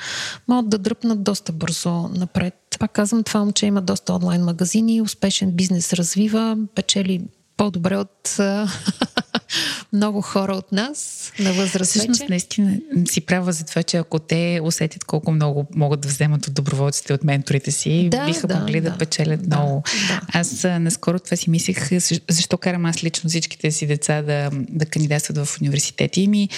[0.47, 2.53] могат да дръпнат доста бързо напред.
[2.79, 7.21] Пак казвам, това момче има доста онлайн магазини, успешен бизнес развива, печели
[7.57, 8.39] по-добре от
[9.93, 12.31] много хора от нас на възраст Всъщност, вече.
[12.31, 16.53] наистина си права за това, че ако те усетят колко много могат да вземат от
[16.53, 19.83] доброволците, от менторите си, да, биха да, могли да, да печелят да, много.
[20.07, 20.21] Да.
[20.33, 21.89] Аз наскоро това си мислех,
[22.29, 26.21] защо карам аз лично всичките си деца да, да кандидатстват в университети.
[26.21, 26.49] И ми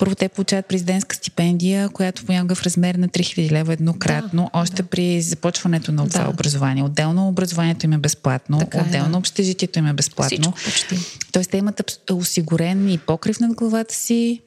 [0.00, 4.82] първо те получават президентска стипендия, която понякога в размер на 3000 лева еднократно, да, още
[4.82, 4.88] да.
[4.88, 6.30] при започването на това да.
[6.30, 6.82] образование.
[6.82, 9.18] Отделно образованието им е безплатно, така е, отделно да.
[9.18, 10.52] общежитието им е безплатно.
[10.56, 10.94] Всичко
[11.32, 14.40] Тоест те имат осигурен и покрив над главата си,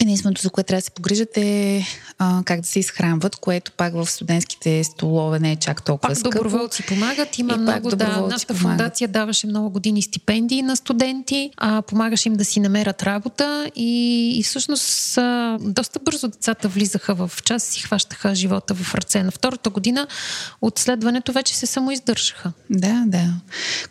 [0.00, 1.84] Единственото, за което трябва да се погрижат е
[2.18, 6.18] а, как да се изхранват, което пак в студентските столове не е чак толкова пак
[6.18, 6.36] скъпо.
[6.36, 7.38] доброволци помагат.
[7.38, 8.26] Има и много, да.
[8.30, 8.78] Нашата помагат.
[8.78, 14.32] фундация даваше много години стипендии на студенти, а, помагаше им да си намерят работа и,
[14.38, 19.22] и всъщност а, доста бързо децата влизаха в час и си хващаха живота в ръце.
[19.22, 20.06] На втората година
[20.62, 22.52] от следването вече се самоиздържаха.
[22.70, 23.24] Да, да.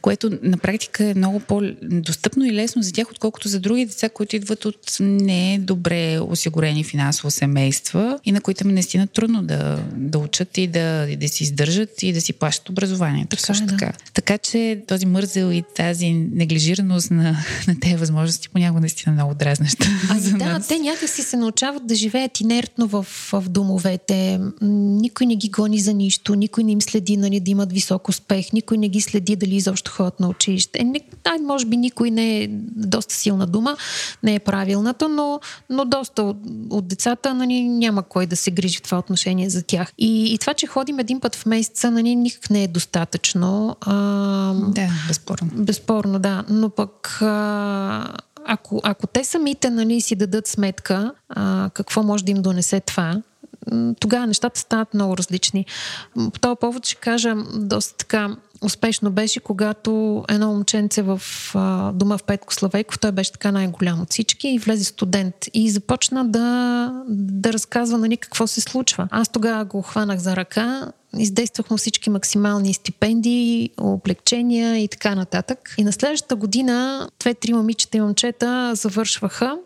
[0.01, 4.35] Което на практика е много по-достъпно и лесно за тях, отколкото за други деца, които
[4.35, 9.79] идват от не добре добре осигурени финансово семейства и на които е наистина трудно да,
[9.95, 13.29] да учат и да, да си издържат и да си плащат образованието.
[13.29, 13.77] Така, също да.
[13.77, 13.93] така.
[14.13, 19.87] Така че този мързел и тази неглижираност на, на тези възможности понякога наистина много дразнеща.
[20.09, 20.67] Ами за да, нас.
[20.67, 24.39] те някакси се научават да живеят инертно в, в домовете.
[24.61, 28.53] Никой не ги гони за нищо, никой не им следи нали, да имат висок успех,
[28.53, 30.79] никой не ги следи дали изобщо ходят на училище.
[30.79, 33.77] Е, ай, може би никой не е доста силна дума,
[34.23, 36.37] не е правилната, но, но доста от,
[36.69, 39.93] от децата нали, няма кой да се грижи в това отношение за тях.
[39.97, 43.75] И, и това, че ходим един път в месеца, нали, никак не е достатъчно.
[43.81, 43.93] А,
[44.53, 45.49] да, безспорно.
[45.53, 46.43] Безспорно, да.
[46.49, 48.13] Но пък а,
[48.45, 53.21] ако, ако те самите нали, си дадат сметка а, какво може да им донесе това,
[53.99, 55.65] тогава нещата стават много различни.
[56.15, 61.21] По този повод ще кажа доста така успешно беше, когато едно момченце в
[61.55, 65.69] а, дома в Петко Славейков, той беше така най-голям от всички и влезе студент и
[65.69, 69.07] започна да, да разказва нали, какво се случва.
[69.11, 75.75] Аз тогава го хванах за ръка, издействахме всички максимални стипендии, облегчения и така нататък.
[75.77, 79.57] И на следващата година две-три момичета и момчета завършваха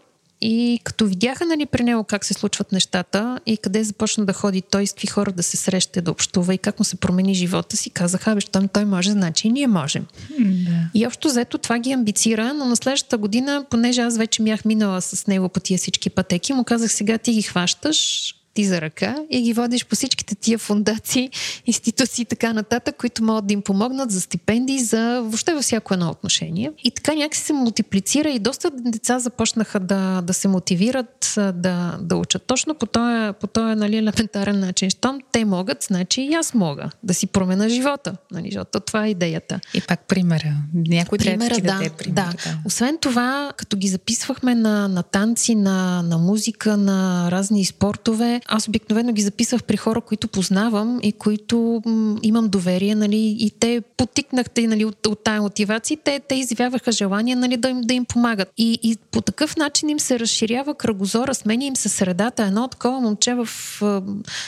[0.42, 4.62] и като видяха нали, при него как се случват нещата и къде започна да ходи
[4.62, 7.78] той, с какви хора да се среща, да общува и как му се промени живота
[7.78, 10.06] си, казаха, бе, щом той може, значи и ние можем.
[10.40, 10.90] Да.
[10.94, 15.02] И общо взето това ги амбицира, но на следващата година, понеже аз вече бях минала
[15.02, 19.16] с него по тия всички пътеки, му казах, сега ти ги хващаш, ти за ръка
[19.30, 21.30] и ги водиш по всичките тия фундации,
[21.66, 25.94] институции и така нататък, които могат да им помогнат за стипендии, за въобще във всяко
[25.94, 26.72] едно отношение.
[26.84, 32.16] И така някакси се мултиплицира и доста деца започнаха да, да се мотивират да, да
[32.16, 34.90] учат точно по този, по този нали, елементарен начин.
[34.90, 38.16] Щом те могат, значи и аз мога да си променя живота.
[38.32, 39.60] Нали, защото това е идеята.
[39.74, 40.56] И пак примера.
[40.74, 42.34] Някой примера, да, да, пример, да.
[42.46, 42.58] да.
[42.66, 48.68] Освен това, като ги записвахме на, на танци, на, на музика, на разни спортове, аз
[48.68, 53.82] обикновено ги записвах при хора, които познавам и които м- имам доверие, нали, и те
[53.98, 58.06] потикнахте нали, от, от тая мотивация, те, те изявяваха желание нали, да, им, да им
[58.06, 58.52] помагат.
[58.58, 62.44] И, и по такъв начин им се разширява кръгозора, сменя им се средата.
[62.44, 63.48] Едно такова момче в,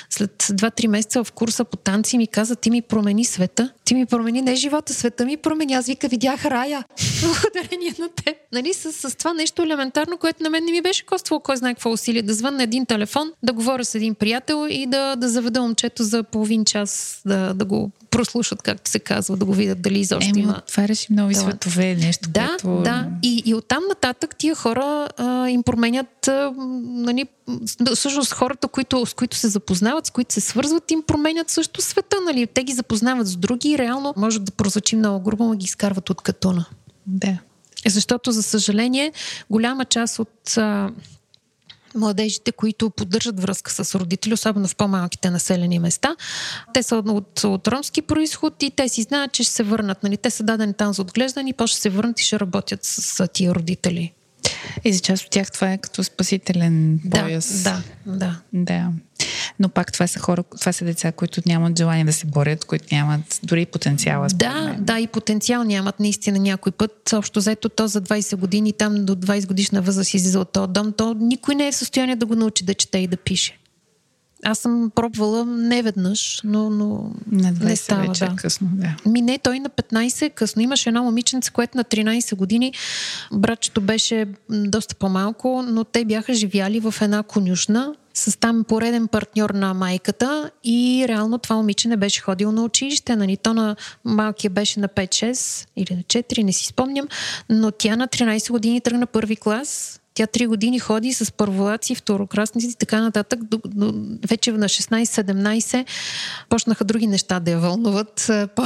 [0.09, 3.69] след 2-3 месеца в курса по танци ми каза, ти ми промени света.
[3.93, 5.73] Ти ми промени не живота, света ми промени.
[5.73, 6.83] Аз вика, видях рая.
[7.21, 8.35] Благодарение на те.
[8.51, 11.73] Нали, с, с това нещо елементарно, което на мен не ми беше коствало кой знае
[11.73, 12.21] какво усилие.
[12.21, 16.23] Да звънна един телефон, да говоря с един приятел и да, да заведа момчето за
[16.23, 20.41] половин час да, да го прослушат, както се казва, да го видят дали изобщо Еми,
[20.41, 20.61] има.
[20.67, 22.83] Отваряш и нови светове, нещо, Да, което...
[22.83, 23.07] да.
[23.23, 27.25] И, и оттам нататък тия хора а, им променят, а, нали,
[27.95, 32.15] всъщност хората, които, с които се запознават, с които се свързват, им променят също света,
[32.25, 32.47] нали.
[32.47, 36.09] Те ги запознават с други и реално може да прозвучи много грубо, но ги изкарват
[36.09, 36.65] от катуна.
[37.07, 37.37] Да.
[37.87, 39.11] Защото, за съжаление,
[39.49, 40.89] голяма част от а,
[41.95, 46.15] младежите, които поддържат връзка с родители, особено в по-малките населени места.
[46.73, 50.03] Те са от, от ромски происход и те си знаят, че ще се върнат.
[50.03, 50.17] Нали?
[50.17, 53.01] Те са дадени там за отглеждане и после ще се върнат и ще работят с,
[53.01, 54.13] с тия родители.
[54.83, 57.63] И за част от тях това е като спасителен пояс.
[57.63, 58.39] Да, да.
[58.53, 58.89] да.
[59.59, 62.85] Но пак това са хора, това са деца, които нямат желание да се борят, които
[62.91, 64.27] нямат дори потенциала.
[64.35, 67.13] Да, да, и потенциал нямат наистина някой път.
[67.13, 70.93] Общо взето то за 20 години, там до 20 годишна възраст излиза от този дом,
[70.97, 73.57] то никой не е в състояние да го научи да чете и да пише.
[74.43, 78.07] Аз съм пробвала не веднъж, но, но на 20 не става.
[78.07, 78.35] Вече е да.
[78.35, 78.95] късно, да.
[79.09, 80.61] Ми не, той на 15 е късно.
[80.61, 82.73] Имаше едно момиченце, което на 13 години,
[83.31, 89.49] братчето беше доста по-малко, но те бяха живяли в една конюшна с там пореден партньор
[89.49, 93.15] на майката и реално това момиче не беше ходил на училище.
[93.15, 93.37] Нали?
[93.37, 93.75] То на
[94.05, 97.07] малкия беше на 5-6 или на 4, не си спомням,
[97.49, 102.67] но тя на 13 години тръгна първи клас тя три години ходи с първолаци, второкрасници
[102.67, 103.43] и така нататък.
[103.43, 103.93] До, до,
[104.27, 105.85] вече на 16-17
[106.49, 108.63] почнаха други неща да я вълнуват по,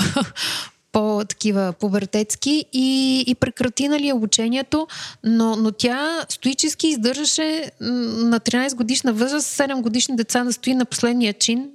[0.92, 4.88] по-такива пубертетски и, и прекрати нали, обучението,
[5.24, 10.86] но, но тя стоически издържаше на 13 годишна възраст 7 годишни деца да стои на
[10.86, 11.70] последния чин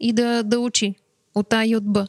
[0.00, 0.94] и да, да учи
[1.34, 2.06] от А и от Б.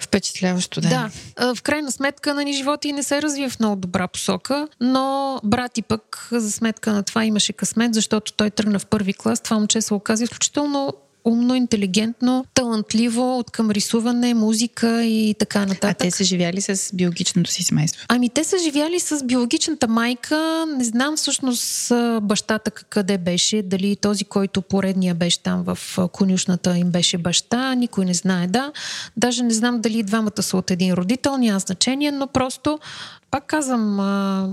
[0.00, 0.88] Впечатляващо, да.
[0.88, 1.54] Да.
[1.54, 5.82] В крайна сметка, нали, живота и не се развива в много добра посока, но брати
[5.82, 9.40] пък, за сметка на това, имаше късмет, защото той тръгна в първи клас.
[9.40, 10.92] Това момче се оказа изключително
[11.24, 15.90] умно, интелигентно, талантливо от към рисуване, музика и така нататък.
[15.90, 18.06] А те са живяли с биологичното си семейство?
[18.08, 20.66] Ами те са живяли с биологичната майка.
[20.76, 25.78] Не знам всъщност бащата къде беше, дали този, който поредния беше там в
[26.12, 28.72] конюшната им беше баща, никой не знае, да.
[29.16, 32.78] Даже не знам дали двамата са от един родител, няма значение, но просто
[33.30, 34.50] пак казвам, а,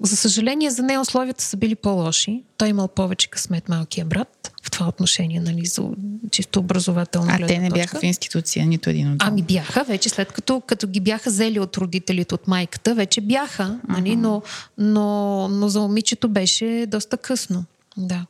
[0.00, 2.42] за съжаление за нея условията са били по-лоши.
[2.56, 5.82] Той имал повече късмет малкия брат това отношение, нали, за
[6.30, 7.28] чисто образователно.
[7.30, 8.00] А те не бяха точка.
[8.00, 11.76] в институция, нито един от Ами бяха, вече след като, като ги бяха взели от
[11.76, 14.42] родителите, от майката, вече бяха, нали, но,
[14.78, 17.64] но, но за момичето беше доста късно.
[17.96, 18.26] Да.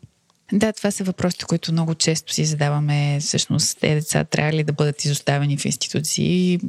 [0.52, 3.18] Да, това са въпросите, които много често си задаваме.
[3.20, 6.61] Всъщност, те деца трябва ли да бъдат изоставени в институции?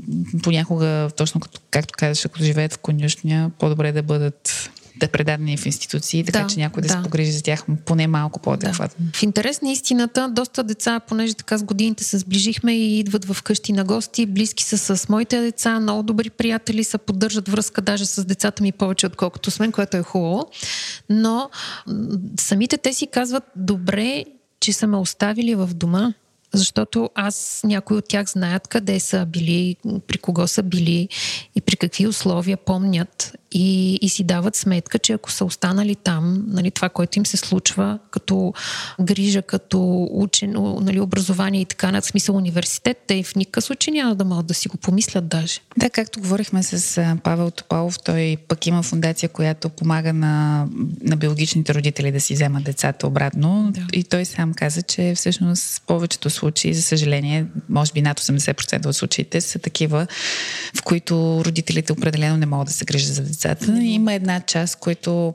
[0.44, 5.66] Понякога, точно като, както казваш, ако живеят в конюшня, по-добре да бъдат да предадени в
[5.66, 6.94] институции, така Да, че някой да, да.
[6.94, 9.06] се погрижи за тях поне малко по-адекватно.
[9.14, 13.44] В интерес на истината, доста деца, понеже така с годините се сближихме и идват в
[13.44, 18.06] къщи на гости, близки са с моите деца, много добри приятели са, поддържат връзка даже
[18.06, 20.50] с децата ми повече, отколкото с мен, което е хубаво.
[21.10, 21.50] Но
[22.40, 24.26] самите те си казват, добре,
[24.60, 26.14] че са ме оставили в дома,
[26.54, 29.76] защото аз, някои от тях знаят къде са били,
[30.08, 31.10] при кого са били
[31.56, 36.44] и при какви условия помнят и, и си дават сметка, че ако са останали там,
[36.48, 38.54] нали, това, което им се случва като
[39.02, 44.16] грижа, като учен, нали, образование и така, на смисъл университет, те в никакъв случай няма
[44.16, 45.60] да могат да си го помислят даже.
[45.78, 50.68] Да, както говорихме с Павел Топалов, той пък има фундация, която помага на,
[51.02, 53.72] на биологичните родители да си вземат децата обратно.
[53.74, 53.82] Да.
[53.94, 58.86] И той сам каза, че всъщност в повечето случаи, за съжаление, може би над 80%
[58.86, 60.08] от случаите са такива,
[60.76, 63.43] в които родителите определено не могат да се грижат за децата.
[63.82, 65.34] И има една част, които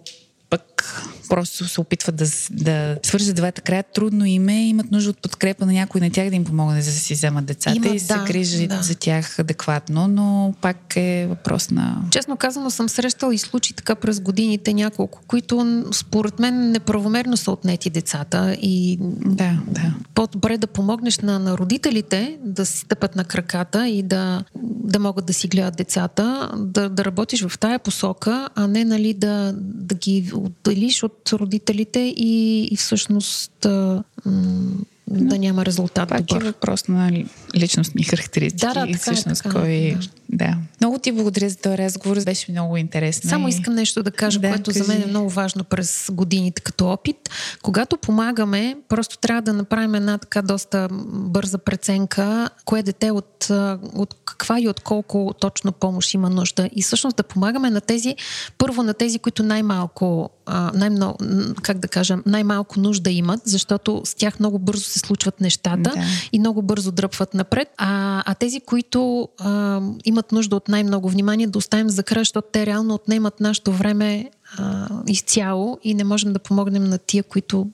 [0.51, 3.85] пък просто се опитват да, да свържат двата края.
[3.95, 6.91] Трудно им е, имат нужда от подкрепа на някой на тях да им помогне за
[6.91, 8.83] да си вземат децата Има, и се да, грижат да.
[8.83, 12.03] за тях адекватно, но пак е въпрос на...
[12.11, 17.51] Честно казано съм срещала и случаи така през годините няколко, които според мен неправомерно са
[17.51, 19.95] отнети децата и Да, да.
[20.15, 25.27] по-добре да помогнеш на, на родителите да си стъпат на краката и да, да могат
[25.27, 29.95] да си гледат децата, да, да работиш в тая посока, а не нали, да, да
[29.95, 36.45] ги отделиш от родителите и, и всъщност а, м- да няма резултат Пак е добър.
[36.45, 38.67] въпрос на ли- личностни характеристики.
[38.67, 39.97] Да, да, така е, всъщност така е, кой...
[40.01, 40.09] да.
[40.31, 40.57] Да.
[40.81, 42.25] Много ти благодаря за този разговор.
[42.25, 43.31] Беше много интересно.
[43.31, 44.93] Само искам нещо да кажа, Да, което за кажи.
[44.93, 47.17] мен е много важно през годините като опит.
[47.63, 53.47] Когато помагаме, просто трябва да направим една така доста бърза преценка, кое дете от,
[53.95, 56.69] от каква и от колко точно помощ има нужда.
[56.77, 58.17] И всъщност да помагаме на тези,
[58.59, 60.31] първо на тези, които най-малко,
[60.75, 61.17] най-много,
[61.63, 66.05] как да кажа, най-малко нужда имат, защото с тях много бързо се случват нещата Да.
[66.33, 67.69] и много бързо дръпват напред.
[67.77, 72.49] А, а тези, които а, имат нужда от най-много внимание, да оставим за края, защото
[72.53, 77.67] те реално отнемат нашето време а, изцяло и не можем да помогнем на тия, които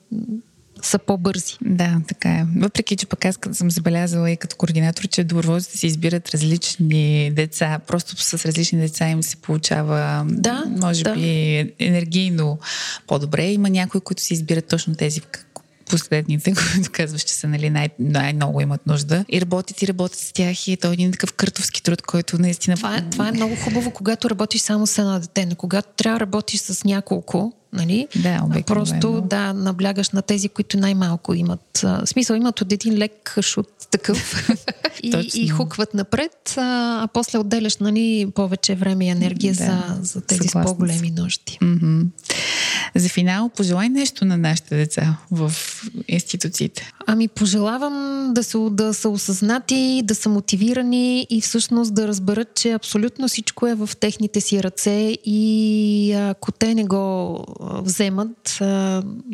[0.82, 1.56] са по-бързи.
[1.64, 2.46] Да, така е.
[2.56, 7.80] Въпреки, че пък аз съм забелязала и като координатор, че доброволците си избират различни деца.
[7.86, 11.14] Просто с различни деца им се получава, Да, може да.
[11.14, 12.58] би, енергийно
[13.06, 13.46] по-добре.
[13.46, 15.20] Има някои, които си избират точно тези
[15.94, 19.24] последните, които казваш, че са нали, най- най-много имат нужда.
[19.28, 22.76] И работят и работят с тях и е то един такъв къртовски труд, който наистина...
[22.76, 26.18] Това е, това е много хубаво, когато работиш само с едно дете, но когато трябва
[26.18, 28.08] да работиш с няколко, нали?
[28.16, 28.64] Да, обикновено.
[28.66, 31.80] Просто да наблягаш на тези, които най-малко имат.
[31.84, 34.48] А, смисъл, имат от един лек шут такъв
[35.02, 35.40] и, Точно.
[35.40, 40.20] и хукват напред, а, а после отделяш нали, повече време и енергия Да, за, за
[40.20, 41.58] тези с по-големи нужди.
[42.94, 45.52] За финал, пожелай нещо на нашите деца в
[46.08, 46.90] институциите.
[47.06, 52.72] Ами пожелавам да са, да са осъзнати, да са мотивирани и всъщност да разберат, че
[52.72, 57.38] абсолютно всичко е в техните си ръце и ако те не го
[57.82, 58.58] вземат,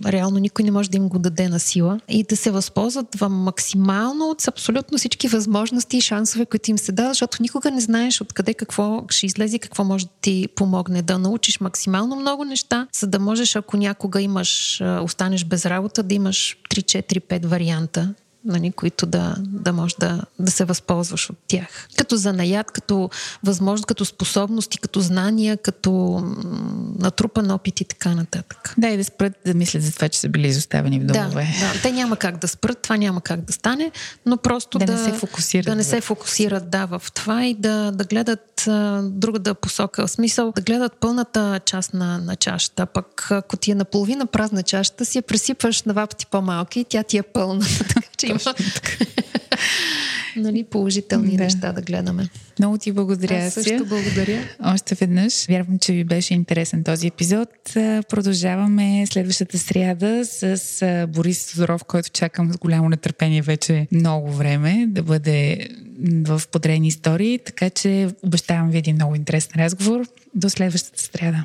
[0.07, 4.25] реално никой не може да им го даде на сила и да се възползват максимално
[4.25, 8.55] от абсолютно всички възможности и шансове, които им се дадат, защото никога не знаеш откъде
[8.55, 11.03] какво ще излезе какво може да ти помогне.
[11.03, 16.15] Да научиш максимално много неща, за да можеш, ако някога имаш, останеш без работа, да
[16.15, 18.15] имаш 3-4-5 варианта
[18.45, 21.89] нали, които да, да можеш да, да се възползваш от тях.
[21.97, 23.11] Като занаят, като
[23.45, 26.23] възможност, като способности, като знания, като
[26.99, 28.75] натрупан опит и така нататък.
[28.79, 31.49] Да, и да спрат да мислят за това, че са били изоставени в Да, домове.
[31.61, 33.91] да, те няма как да спрат, това няма как да стане,
[34.27, 37.55] но просто Да да, не се фокусират Да не се фокусират, да, в това и
[37.55, 40.07] да, да гледат а, другата посока.
[40.07, 44.63] В смисъл да гледат пълната част на, на чашата, пък ако ти е наполовина празна
[44.63, 47.67] чашата, си я пресипваш на два пъти по-малки и тя ти е пълна.
[48.21, 48.39] че има
[50.37, 51.45] нали, положителни Да.
[51.45, 52.29] неща да гледаме.
[52.59, 53.47] Много ти благодаря.
[53.47, 54.49] Аз също благодаря.
[54.65, 55.47] Още веднъж.
[55.47, 57.49] Вярвам, че ви беше интересен този епизод.
[58.09, 65.03] Продължаваме следващата сряда с Борис Тодоров, който чакам с голямо нетърпение вече много време да
[65.03, 65.69] бъде
[66.25, 70.07] в подрени истории, така че обещавам ви един много интересен разговор.
[70.35, 71.45] До следващата сряда.